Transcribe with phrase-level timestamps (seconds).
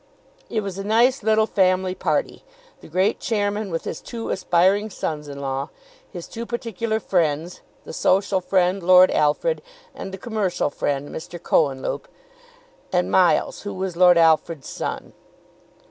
[0.49, 2.43] It was a nice little family party,
[2.79, 5.69] the great chairman with his two aspiring sons in law,
[6.11, 9.61] his two particular friends, the social friend, Lord Alfred,
[9.93, 11.39] and the commercial friend Mr.
[11.39, 12.07] Cohenlupe,
[12.91, 15.13] and Miles, who was Lord Alfred's son.